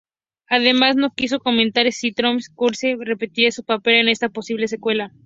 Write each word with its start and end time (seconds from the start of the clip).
Además, 0.49 0.95
no 0.95 1.11
quiso 1.13 1.37
comentar 1.39 1.91
si 1.91 2.11
Tom 2.11 2.39
Cruise 2.55 2.81
repetiría 3.01 3.51
su 3.51 3.63
papel 3.63 3.97
en 3.97 4.09
esta 4.09 4.29
posible 4.29 4.67
secuela. 4.67 5.11